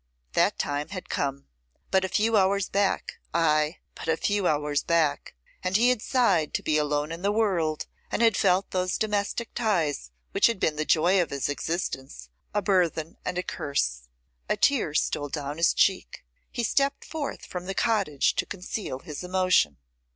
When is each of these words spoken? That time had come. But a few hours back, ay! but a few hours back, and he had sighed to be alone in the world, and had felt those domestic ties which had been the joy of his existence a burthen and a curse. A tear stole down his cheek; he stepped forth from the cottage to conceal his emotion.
That 0.33 0.57
time 0.57 0.87
had 0.89 1.09
come. 1.09 1.45
But 1.91 2.03
a 2.03 2.09
few 2.09 2.35
hours 2.35 2.69
back, 2.69 3.19
ay! 3.35 3.77
but 3.93 4.07
a 4.07 4.17
few 4.17 4.47
hours 4.47 4.81
back, 4.81 5.35
and 5.63 5.77
he 5.77 5.89
had 5.89 6.01
sighed 6.01 6.55
to 6.55 6.63
be 6.63 6.75
alone 6.79 7.11
in 7.11 7.21
the 7.21 7.31
world, 7.31 7.85
and 8.11 8.23
had 8.23 8.35
felt 8.35 8.71
those 8.71 8.97
domestic 8.97 9.53
ties 9.53 10.09
which 10.31 10.47
had 10.47 10.59
been 10.59 10.75
the 10.75 10.85
joy 10.85 11.21
of 11.21 11.29
his 11.29 11.49
existence 11.49 12.29
a 12.51 12.63
burthen 12.63 13.17
and 13.23 13.37
a 13.37 13.43
curse. 13.43 14.09
A 14.49 14.57
tear 14.57 14.95
stole 14.95 15.29
down 15.29 15.57
his 15.57 15.71
cheek; 15.71 16.25
he 16.49 16.63
stepped 16.63 17.05
forth 17.05 17.45
from 17.45 17.65
the 17.67 17.75
cottage 17.75 18.33
to 18.37 18.47
conceal 18.47 19.01
his 19.01 19.23
emotion. 19.23 19.77